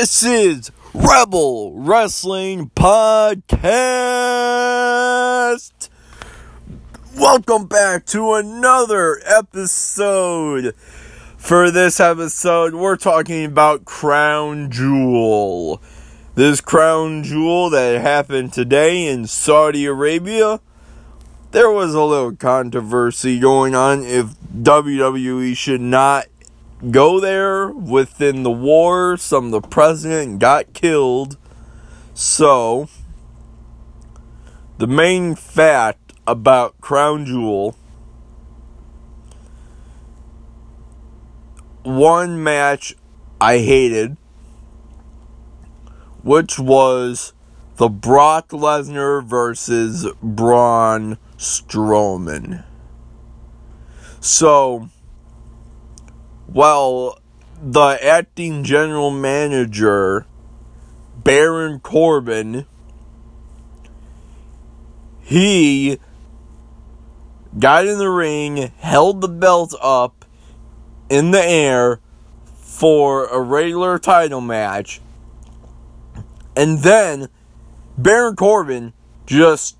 This 0.00 0.22
is 0.22 0.72
Rebel 0.94 1.74
Wrestling 1.74 2.70
Podcast. 2.70 3.68
Welcome 7.14 7.66
back 7.66 8.06
to 8.06 8.32
another 8.32 9.20
episode. 9.26 10.74
For 11.36 11.70
this 11.70 12.00
episode, 12.00 12.74
we're 12.74 12.96
talking 12.96 13.44
about 13.44 13.84
Crown 13.84 14.70
Jewel. 14.70 15.82
This 16.34 16.62
Crown 16.62 17.22
Jewel 17.22 17.68
that 17.68 18.00
happened 18.00 18.54
today 18.54 19.06
in 19.06 19.26
Saudi 19.26 19.84
Arabia. 19.84 20.60
There 21.50 21.70
was 21.70 21.92
a 21.92 22.02
little 22.02 22.34
controversy 22.34 23.38
going 23.38 23.74
on 23.74 24.02
if 24.04 24.28
WWE 24.50 25.54
should 25.54 25.82
not 25.82 26.24
go 26.88 27.20
there 27.20 27.68
within 27.68 28.42
the 28.42 28.50
war. 28.50 29.16
Some 29.16 29.46
of 29.46 29.50
the 29.50 29.68
president 29.68 30.38
got 30.38 30.72
killed. 30.72 31.36
So, 32.14 32.88
the 34.78 34.86
main 34.86 35.34
fact 35.34 36.12
about 36.26 36.80
Crown 36.80 37.26
Jewel 37.26 37.76
one 41.82 42.42
match 42.42 42.94
I 43.40 43.58
hated, 43.58 44.16
which 46.22 46.58
was 46.58 47.32
the 47.76 47.88
Brock 47.88 48.50
Lesnar 48.50 49.24
versus 49.24 50.06
Braun 50.22 51.16
Strowman. 51.38 52.64
So, 54.20 54.90
well, 56.52 57.18
the 57.62 57.98
acting 58.02 58.64
general 58.64 59.10
manager, 59.10 60.26
Baron 61.22 61.80
Corbin, 61.80 62.66
he 65.20 65.98
got 67.58 67.86
in 67.86 67.98
the 67.98 68.08
ring, 68.08 68.72
held 68.78 69.20
the 69.20 69.28
belt 69.28 69.74
up 69.80 70.24
in 71.08 71.30
the 71.30 71.42
air 71.42 72.00
for 72.44 73.26
a 73.26 73.40
regular 73.40 73.98
title 73.98 74.40
match, 74.40 75.00
and 76.56 76.80
then 76.80 77.28
Baron 77.96 78.34
Corbin 78.36 78.92
just 79.26 79.76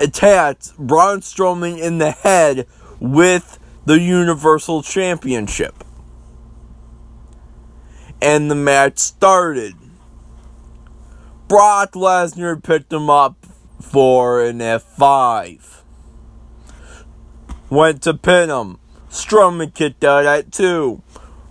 attacked 0.00 0.76
Braun 0.76 1.20
Strowman 1.20 1.78
in 1.78 1.98
the 1.98 2.10
head 2.10 2.66
with 2.98 3.58
the 3.88 3.98
Universal 3.98 4.82
Championship. 4.82 5.82
And 8.20 8.50
the 8.50 8.54
match 8.54 8.98
started. 8.98 9.76
Brock 11.48 11.92
Lesnar 11.92 12.62
picked 12.62 12.92
him 12.92 13.08
up 13.08 13.46
for 13.80 14.44
an 14.44 14.58
F5. 14.58 15.80
Went 17.70 18.02
to 18.02 18.12
pin 18.12 18.50
him. 18.50 18.78
Strowman 19.08 19.72
kicked 19.72 20.04
out 20.04 20.26
at 20.26 20.52
2. 20.52 21.02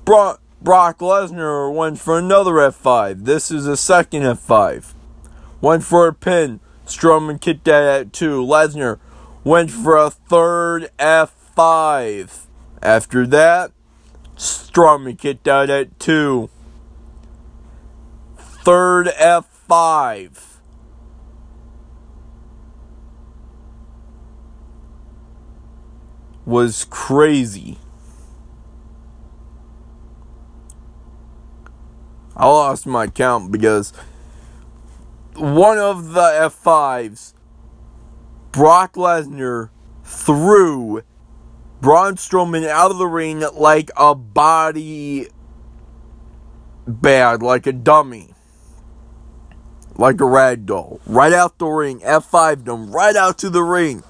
Brock, 0.06 0.40
Brock 0.62 1.00
Lesnar 1.00 1.74
went 1.74 1.98
for 1.98 2.20
another 2.20 2.52
F5. 2.52 3.26
This 3.26 3.50
is 3.50 3.66
a 3.66 3.76
second 3.76 4.22
F5. 4.22 4.94
Went 5.60 5.84
for 5.84 6.06
a 6.06 6.14
pin. 6.14 6.60
Strowman 6.86 7.42
kicked 7.42 7.68
out 7.68 7.84
at 7.84 8.14
2. 8.14 8.46
Lesnar 8.46 9.00
went 9.44 9.72
for 9.72 9.98
a 9.98 10.12
third 10.12 10.92
F5 11.00 11.37
five. 11.58 12.46
After 12.84 13.26
that, 13.26 13.72
Strowman 14.36 15.18
kicked 15.18 15.48
out 15.48 15.72
at 15.72 16.00
two. 16.00 16.52
Third 18.38 19.08
F5. 19.08 20.60
Was 26.46 26.86
crazy. 26.92 27.80
I 32.36 32.46
lost 32.46 32.86
my 32.86 33.08
count 33.08 33.52
because 33.52 33.94
one 35.34 35.80
of 35.80 36.14
the 36.14 36.22
F5s, 36.22 37.34
Brock 38.52 38.94
Lesnar, 38.94 39.72
threw 40.04 41.02
Braun 41.82 42.16
Strowman 42.16 42.68
out 42.68 42.92
of 42.92 42.98
the 42.98 43.08
ring 43.08 43.44
like 43.54 43.92
a 43.96 44.16
body 44.16 45.28
bag, 46.88 47.44
like 47.44 47.68
a 47.68 47.74
dummy. 47.74 48.34
Like 49.96 50.22
a 50.22 50.26
rag 50.26 50.66
doll. 50.66 51.00
Right 51.06 51.34
out 51.34 51.58
the 51.58 51.68
ring. 51.68 52.00
F5 52.00 52.66
them 52.66 52.92
right 52.92 53.16
out 53.16 53.38
to 53.40 53.50
the 53.50 53.64
ring. 53.64 54.04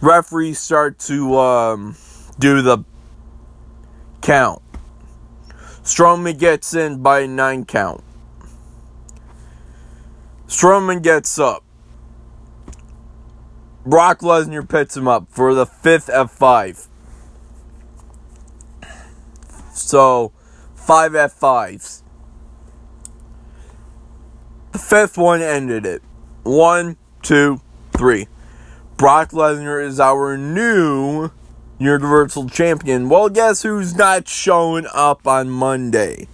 Referees 0.00 0.58
start 0.58 0.98
to 1.00 1.38
um, 1.38 1.96
do 2.38 2.62
the 2.62 2.84
count. 4.20 4.62
Strowman 5.82 6.38
gets 6.38 6.74
in 6.74 7.02
by 7.02 7.26
nine 7.26 7.64
count. 7.64 8.04
Strowman 10.46 11.02
gets 11.02 11.38
up. 11.38 11.64
Brock 13.88 14.20
Lesnar 14.20 14.68
picks 14.68 14.96
him 14.96 15.08
up 15.08 15.28
for 15.30 15.54
the 15.54 15.64
fifth 15.64 16.08
F5. 16.08 16.88
So, 19.72 20.32
five 20.74 21.12
F5s. 21.12 22.02
The 24.72 24.78
fifth 24.78 25.16
one 25.16 25.40
ended 25.40 25.86
it. 25.86 26.02
One, 26.42 26.98
two, 27.22 27.62
three. 27.96 28.28
Brock 28.98 29.30
Lesnar 29.30 29.82
is 29.82 29.98
our 29.98 30.36
new 30.36 31.30
Universal 31.78 32.50
Champion. 32.50 33.08
Well, 33.08 33.30
guess 33.30 33.62
who's 33.62 33.96
not 33.96 34.28
showing 34.28 34.86
up 34.92 35.26
on 35.26 35.48
Monday? 35.48 36.28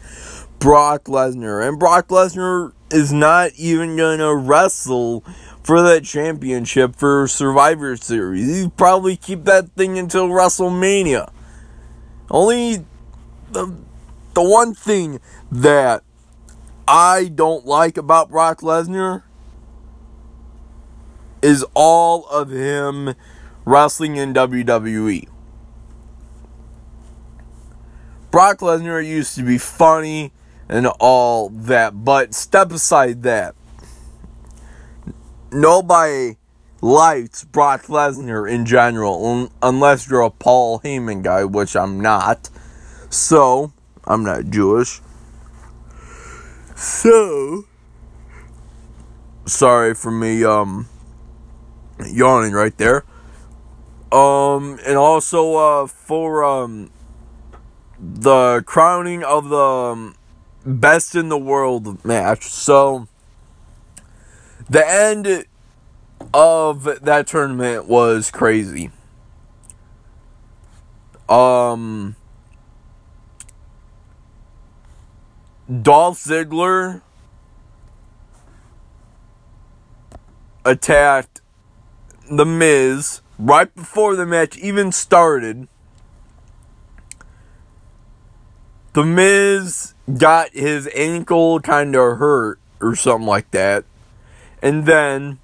Brock 0.59 1.05
Lesnar. 1.05 1.69
And 1.69 1.79
Brock 1.79 2.09
Lesnar 2.09 2.73
is 2.91 3.13
not 3.13 3.53
even 3.57 3.97
going 3.97 4.19
to 4.19 4.35
wrestle 4.35 5.23
for 5.65 5.81
that 5.83 6.05
championship 6.05 6.95
for 6.95 7.27
Survivor 7.27 7.97
Series. 7.97 8.61
You 8.61 8.71
probably 8.71 9.17
keep 9.17 9.45
that 9.45 9.71
thing 9.73 9.99
until 9.99 10.29
WrestleMania. 10.29 11.33
Only 12.31 12.85
the 13.51 13.75
the 14.35 14.43
one 14.43 14.75
thing 14.75 15.21
that 15.51 16.03
I 16.87 17.31
don't 17.35 17.65
like 17.65 17.97
about 17.97 18.29
Brock 18.29 18.61
Lesnar 18.61 19.23
is 21.41 21.65
all 21.75 22.27
of 22.27 22.51
him 22.51 23.15
wrestling 23.65 24.17
in 24.17 24.35
WWE. 24.35 25.29
Brock 28.31 28.59
Lesnar 28.59 29.07
used 29.07 29.37
to 29.37 29.43
be 29.45 29.57
funny 29.57 30.33
and 30.69 30.89
all 30.99 31.49
that, 31.51 32.05
but 32.05 32.35
step 32.35 32.73
aside 32.73 33.23
that 33.23 33.55
nobody 35.55 36.37
likes 36.81 37.45
Brock 37.45 37.85
Lesnar 37.85 38.51
in 38.51 38.67
general, 38.67 39.49
unless 39.63 40.11
you're 40.11 40.21
a 40.21 40.31
Paul 40.31 40.81
Heyman 40.81 41.23
guy, 41.23 41.45
which 41.45 41.75
I'm 41.75 42.01
not. 42.01 42.51
So, 43.09 43.73
I'm 44.05 44.23
not 44.25 44.51
Jewish. 44.51 45.01
So, 46.75 47.65
sorry 49.47 49.95
for 49.95 50.11
me, 50.11 50.45
um, 50.45 50.89
yawning 52.05 52.53
right 52.53 52.77
there. 52.77 53.05
Um, 54.13 54.79
and 54.85 54.97
also, 54.97 55.55
uh, 55.55 55.87
for, 55.87 56.45
um, 56.45 56.91
the 57.99 58.63
crowning 58.67 59.23
of 59.23 59.49
the 59.49 59.57
um, 59.57 60.15
best 60.67 61.15
in 61.15 61.29
the 61.29 61.39
world 61.39 62.05
match. 62.05 62.45
So, 62.45 63.09
the 64.69 64.89
end 64.89 65.47
of 66.33 66.85
that 67.03 67.27
tournament 67.27 67.87
was 67.87 68.31
crazy. 68.31 68.91
Um, 71.29 72.17
Dolph 75.83 76.19
Ziggler 76.19 77.03
attacked 80.65 81.41
The 82.31 82.45
Miz 82.45 83.21
right 83.39 83.75
before 83.75 84.17
the 84.17 84.27
match 84.27 84.57
even 84.59 84.93
started. 84.93 85.69
The 88.93 89.05
Miz 89.05 89.95
got 90.19 90.51
his 90.53 90.89
ankle 90.95 91.61
kind 91.61 91.97
of 91.97 92.19
hurt 92.19 92.61
or 92.81 92.95
something 92.95 93.27
like 93.27 93.51
that. 93.51 93.85
And 94.65 94.87
then 94.87 95.41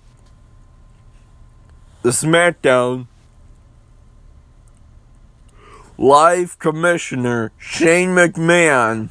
the 2.01 2.09
SmackDown 2.09 3.07
live 5.99 6.59
commissioner 6.59 7.53
Shane 7.59 8.15
McMahon 8.15 9.11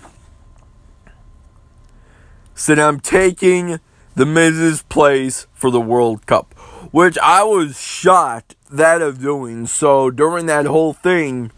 said, 2.55 2.79
I'm 2.79 2.99
taking 2.99 3.79
the 4.15 4.25
Miz's 4.25 4.81
place 4.81 5.45
for 5.53 5.69
the 5.69 5.79
World 5.79 6.25
Cup, 6.25 6.55
which 6.91 7.15
I 7.19 7.43
was 7.43 7.79
shocked 7.79 8.55
that 8.71 9.03
of 9.03 9.21
doing. 9.21 9.67
So 9.67 10.09
during 10.09 10.47
that 10.47 10.65
whole 10.65 10.93
thing, 10.93 11.51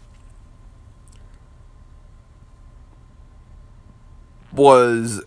was 4.52 5.24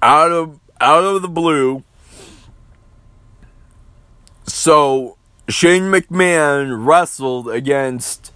out 0.00 0.30
of 0.30 0.60
out 0.80 1.02
of 1.02 1.22
the 1.22 1.28
blue. 1.28 1.82
So 4.58 5.16
Shane 5.48 5.84
McMahon 5.84 6.84
wrestled 6.84 7.48
against 7.48 8.32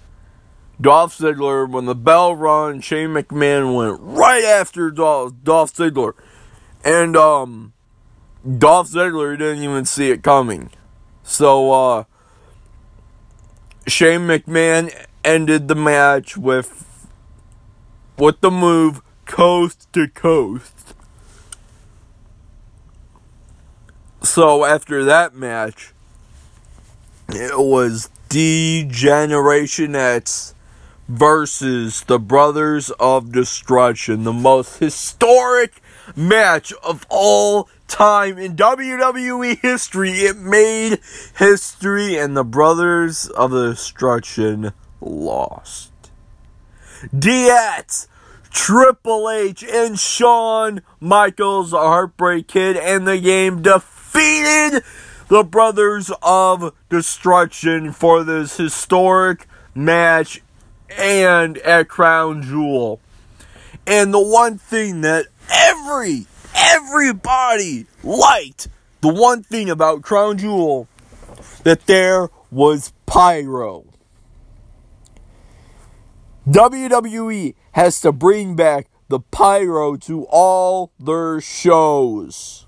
Dolph 0.80 1.18
Ziggler. 1.18 1.68
When 1.68 1.86
the 1.86 1.96
bell 1.96 2.36
rung, 2.36 2.80
Shane 2.80 3.08
McMahon 3.08 3.74
went 3.74 3.98
right 4.00 4.44
after 4.44 4.92
Dolph, 4.92 5.32
Dolph 5.42 5.74
Ziggler. 5.74 6.12
And 6.84 7.16
um, 7.16 7.72
Dolph 8.46 8.88
Ziggler 8.88 9.36
didn't 9.36 9.64
even 9.64 9.84
see 9.84 10.10
it 10.10 10.22
coming. 10.22 10.70
So 11.24 11.72
uh, 11.72 12.04
Shane 13.88 14.20
McMahon 14.20 14.94
ended 15.24 15.66
the 15.66 15.74
match 15.74 16.36
with 16.36 17.08
with 18.16 18.40
the 18.42 18.50
move 18.52 19.02
coast 19.24 19.92
to 19.94 20.06
coast. 20.06 20.94
So 24.22 24.64
after 24.64 25.02
that 25.04 25.34
match, 25.34 25.91
it 27.34 27.58
was 27.58 28.10
D-Generation 28.28 29.94
X 29.96 30.54
versus 31.08 32.04
the 32.04 32.18
Brothers 32.18 32.90
of 32.98 33.32
Destruction, 33.32 34.24
the 34.24 34.32
most 34.32 34.78
historic 34.78 35.82
match 36.16 36.72
of 36.82 37.06
all 37.08 37.68
time 37.88 38.38
in 38.38 38.56
WWE 38.56 39.60
history. 39.60 40.10
It 40.10 40.36
made 40.36 40.98
history, 41.38 42.16
and 42.16 42.36
the 42.36 42.44
Brothers 42.44 43.28
of 43.28 43.50
Destruction 43.50 44.72
lost. 45.00 45.90
DX 47.14 48.06
Triple 48.52 49.30
H 49.30 49.64
and 49.64 49.98
Shawn 49.98 50.82
Michaels, 51.00 51.72
a 51.72 51.78
Heartbreak 51.78 52.48
Kid, 52.48 52.76
and 52.76 53.08
the 53.08 53.18
game 53.18 53.62
defeated 53.62 54.84
the 55.32 55.42
Brothers 55.42 56.10
of 56.20 56.74
Destruction 56.90 57.90
for 57.90 58.22
this 58.22 58.58
historic 58.58 59.48
match 59.74 60.42
and 60.90 61.56
at 61.56 61.88
Crown 61.88 62.42
Jewel. 62.42 63.00
And 63.86 64.12
the 64.12 64.20
one 64.20 64.58
thing 64.58 65.00
that 65.00 65.28
every, 65.50 66.26
everybody 66.54 67.86
liked, 68.04 68.68
the 69.00 69.08
one 69.08 69.42
thing 69.42 69.70
about 69.70 70.02
Crown 70.02 70.36
Jewel, 70.36 70.86
that 71.62 71.86
there 71.86 72.28
was 72.50 72.92
pyro. 73.06 73.86
WWE 76.46 77.54
has 77.70 78.02
to 78.02 78.12
bring 78.12 78.54
back 78.54 78.90
the 79.08 79.20
pyro 79.20 79.96
to 79.96 80.26
all 80.28 80.92
their 81.00 81.40
shows. 81.40 82.66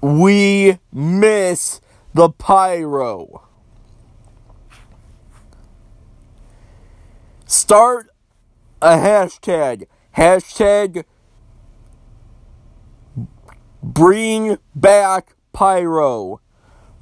We 0.00 0.78
miss 0.92 1.80
the 2.14 2.30
pyro. 2.30 3.42
Start 7.46 8.08
a 8.80 8.92
hashtag. 8.92 9.86
Hashtag 10.16 11.04
bring 13.82 14.58
back 14.74 15.34
pyro. 15.52 16.40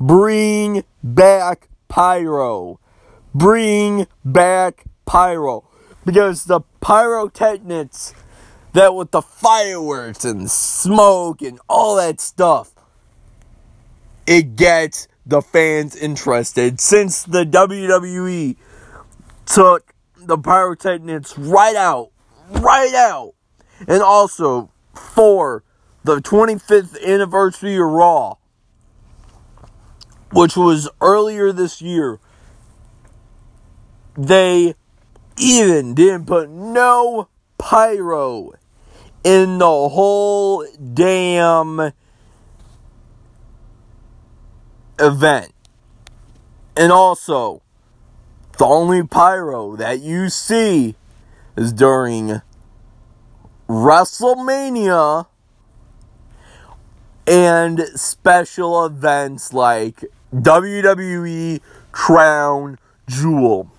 Bring 0.00 0.84
back 1.02 1.68
pyro. 1.88 2.80
Bring 3.34 4.06
back 4.24 4.84
pyro 5.06 5.64
because 6.04 6.44
the 6.44 6.60
pyrotechnics 6.80 8.14
that 8.72 8.94
with 8.94 9.10
the 9.10 9.22
fireworks 9.22 10.24
and 10.24 10.50
smoke 10.50 11.42
and 11.42 11.60
all 11.68 11.96
that 11.96 12.20
stuff 12.20 12.77
it 14.28 14.56
gets 14.56 15.08
the 15.24 15.40
fans 15.40 15.96
interested. 15.96 16.80
Since 16.80 17.24
the 17.24 17.44
WWE 17.44 18.56
took 19.46 19.94
the 20.16 20.36
pyrotechnics 20.36 21.38
right 21.38 21.74
out 21.74 22.10
right 22.50 22.94
out 22.94 23.32
and 23.86 24.02
also 24.02 24.70
for 24.94 25.64
the 26.04 26.16
25th 26.16 27.02
anniversary 27.02 27.76
of 27.76 27.86
Raw 27.86 28.34
which 30.32 30.56
was 30.56 30.88
earlier 31.00 31.52
this 31.52 31.80
year 31.80 32.18
they 34.16 34.74
even 35.38 35.94
didn't 35.94 36.26
put 36.26 36.50
no 36.50 37.28
pyro 37.56 38.52
in 39.24 39.58
the 39.58 39.88
whole 39.88 40.66
damn 40.92 41.92
event. 44.98 45.52
And 46.76 46.92
also, 46.92 47.62
the 48.58 48.64
only 48.64 49.02
pyro 49.02 49.76
that 49.76 50.00
you 50.00 50.28
see 50.28 50.94
is 51.56 51.72
during 51.72 52.40
WrestleMania 53.68 55.26
and 57.26 57.80
special 57.94 58.86
events 58.86 59.52
like 59.52 60.04
WWE 60.34 61.60
Crown 61.92 62.78
Jewel. 63.06 63.70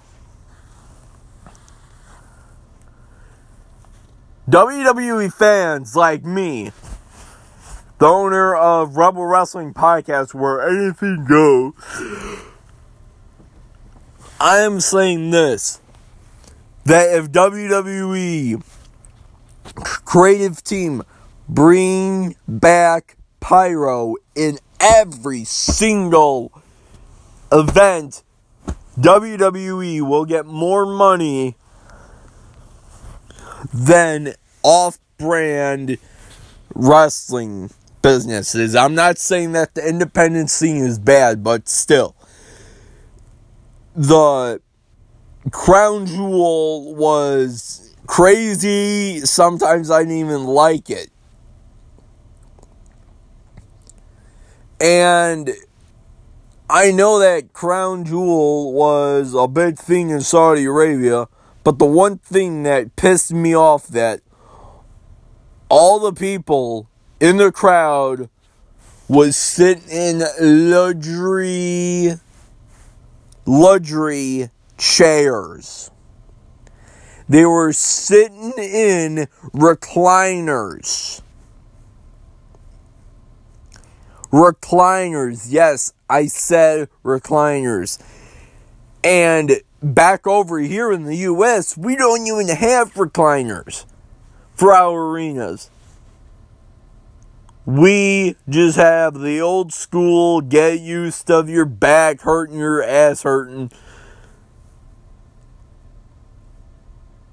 WWE 4.49 5.31
fans 5.31 5.95
like 5.95 6.23
me, 6.23 6.71
the 7.99 8.07
owner 8.07 8.55
of 8.55 8.95
Rebel 8.95 9.25
Wrestling 9.25 9.73
Podcast, 9.73 10.33
where 10.33 10.61
anything 10.67 11.25
goes, 11.25 11.73
I 14.39 14.59
am 14.59 14.79
saying 14.79 15.31
this 15.31 15.81
that 16.85 17.13
if 17.13 17.29
WWE 17.29 18.63
creative 20.05 20.63
team 20.63 21.03
bring 21.49 22.35
back 22.47 23.17
pyro 23.41 24.15
in 24.33 24.59
every 24.79 25.43
single 25.43 26.53
event, 27.51 28.23
WWE 28.97 30.01
will 30.07 30.25
get 30.25 30.45
more 30.45 30.85
money 30.85 31.57
than 33.73 34.33
off 34.63 34.99
brand 35.17 35.97
wrestling 36.73 37.69
businesses. 38.01 38.75
I'm 38.75 38.95
not 38.95 39.17
saying 39.17 39.53
that 39.53 39.75
the 39.75 39.87
independent 39.87 40.49
scene 40.49 40.77
is 40.77 40.99
bad, 40.99 41.43
but 41.43 41.67
still. 41.67 42.15
The 43.95 44.61
Crown 45.51 46.05
Jewel 46.05 46.95
was 46.95 47.95
crazy. 48.07 49.19
Sometimes 49.21 49.91
I 49.91 49.99
didn't 49.99 50.17
even 50.17 50.45
like 50.45 50.89
it. 50.89 51.09
And 54.81 55.51
I 56.69 56.91
know 56.91 57.19
that 57.19 57.51
Crown 57.51 58.05
Jewel 58.05 58.73
was 58.73 59.33
a 59.33 59.47
big 59.47 59.77
thing 59.77 60.09
in 60.09 60.21
Saudi 60.21 60.65
Arabia 60.65 61.27
but 61.63 61.77
the 61.77 61.85
one 61.85 62.17
thing 62.17 62.63
that 62.63 62.95
pissed 62.95 63.31
me 63.31 63.55
off 63.55 63.87
that 63.89 64.21
all 65.69 65.99
the 65.99 66.13
people 66.13 66.88
in 67.19 67.37
the 67.37 67.51
crowd 67.51 68.29
was 69.07 69.35
sitting 69.35 69.89
in 69.89 70.23
luxury 70.39 72.13
luxury 73.45 74.49
chairs. 74.77 75.89
They 77.27 77.45
were 77.45 77.73
sitting 77.73 78.53
in 78.57 79.27
recliners. 79.53 81.21
Recliners. 84.31 85.47
Yes, 85.49 85.93
I 86.09 86.27
said 86.27 86.89
recliners. 87.03 87.99
And 89.03 89.61
back 89.81 90.27
over 90.27 90.59
here 90.59 90.91
in 90.91 91.03
the 91.03 91.17
US, 91.17 91.75
we 91.77 91.95
don't 91.95 92.25
even 92.25 92.55
have 92.55 92.93
recliners 92.93 93.85
for 94.55 94.73
our 94.73 95.11
arenas. 95.11 95.69
We 97.69 98.35
just 98.49 98.77
have 98.77 99.19
the 99.19 99.41
old 99.41 99.71
school 99.71 100.41
get 100.41 100.79
used 100.79 101.29
of 101.29 101.49
your 101.49 101.65
back 101.65 102.21
hurting, 102.21 102.57
your 102.57 102.81
ass 102.81 103.21
hurting, 103.21 103.71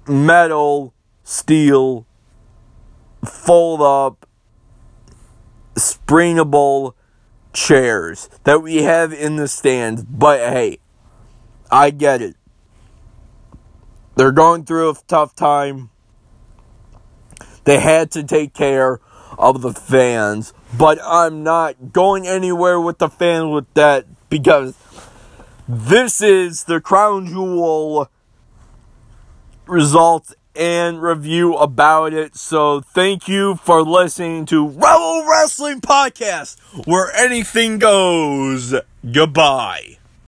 metal, 0.06 0.92
steel, 1.24 2.04
fold 3.24 3.80
up, 3.80 4.28
springable 5.74 6.92
chairs 7.54 8.28
that 8.44 8.62
we 8.62 8.82
have 8.82 9.14
in 9.14 9.36
the 9.36 9.48
stands. 9.48 10.04
But 10.04 10.40
hey, 10.40 10.80
I 11.70 11.88
get 11.88 12.20
it. 12.20 12.36
They're 14.16 14.32
going 14.32 14.66
through 14.66 14.90
a 14.90 14.94
tough 15.08 15.34
time. 15.34 15.88
They 17.64 17.80
had 17.80 18.10
to 18.10 18.22
take 18.22 18.52
care 18.52 19.00
of 19.38 19.62
the 19.62 19.72
fans, 19.72 20.52
but 20.76 20.98
I'm 21.04 21.42
not 21.42 21.92
going 21.92 22.26
anywhere 22.26 22.80
with 22.80 22.98
the 22.98 23.08
fans 23.08 23.52
with 23.52 23.72
that 23.74 24.06
because 24.30 24.74
this 25.68 26.20
is 26.20 26.64
the 26.64 26.80
crown 26.80 27.26
jewel 27.26 28.10
results 29.66 30.34
and 30.54 31.02
review 31.02 31.56
about 31.56 32.12
it. 32.12 32.36
So 32.36 32.80
thank 32.80 33.28
you 33.28 33.56
for 33.56 33.82
listening 33.82 34.46
to 34.46 34.66
Rebel 34.66 35.26
Wrestling 35.28 35.80
Podcast, 35.80 36.58
where 36.86 37.12
anything 37.14 37.78
goes. 37.78 38.74
Goodbye. 39.10 39.98